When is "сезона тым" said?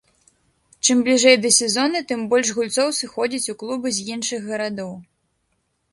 1.57-2.23